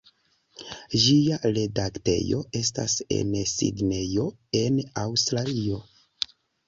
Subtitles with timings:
[1.01, 4.27] Ĝia redaktejo estas en Sidnejo,
[4.63, 5.79] en Aŭstralio.